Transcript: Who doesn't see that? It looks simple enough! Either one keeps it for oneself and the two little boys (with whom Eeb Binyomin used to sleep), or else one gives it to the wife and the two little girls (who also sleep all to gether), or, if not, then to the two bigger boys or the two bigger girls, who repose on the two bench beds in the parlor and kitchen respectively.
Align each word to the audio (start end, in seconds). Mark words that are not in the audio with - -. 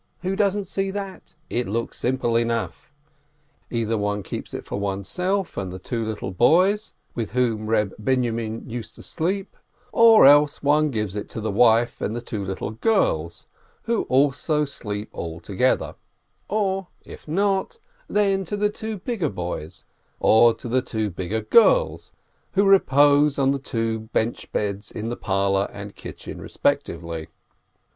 Who 0.23 0.35
doesn't 0.35 0.65
see 0.65 0.89
that? 0.89 1.35
It 1.47 1.67
looks 1.67 1.95
simple 1.95 2.35
enough! 2.35 2.91
Either 3.69 3.99
one 3.99 4.23
keeps 4.23 4.51
it 4.51 4.65
for 4.65 4.79
oneself 4.79 5.57
and 5.57 5.71
the 5.71 5.77
two 5.77 6.03
little 6.03 6.31
boys 6.31 6.93
(with 7.13 7.33
whom 7.33 7.67
Eeb 7.67 7.93
Binyomin 8.03 8.67
used 8.67 8.95
to 8.95 9.03
sleep), 9.03 9.55
or 9.91 10.25
else 10.25 10.63
one 10.63 10.89
gives 10.89 11.15
it 11.15 11.29
to 11.29 11.39
the 11.39 11.51
wife 11.51 12.01
and 12.01 12.15
the 12.15 12.19
two 12.21 12.43
little 12.43 12.71
girls 12.71 13.45
(who 13.83 14.05
also 14.05 14.65
sleep 14.65 15.07
all 15.13 15.39
to 15.41 15.55
gether), 15.55 15.93
or, 16.47 16.87
if 17.05 17.27
not, 17.27 17.77
then 18.07 18.43
to 18.45 18.57
the 18.57 18.71
two 18.71 18.97
bigger 18.97 19.29
boys 19.29 19.85
or 20.19 20.51
the 20.55 20.81
two 20.81 21.11
bigger 21.11 21.41
girls, 21.41 22.11
who 22.53 22.63
repose 22.63 23.37
on 23.37 23.51
the 23.51 23.59
two 23.59 23.99
bench 23.99 24.51
beds 24.51 24.89
in 24.91 25.09
the 25.09 25.15
parlor 25.15 25.69
and 25.71 25.95
kitchen 25.95 26.41
respectively. 26.41 27.27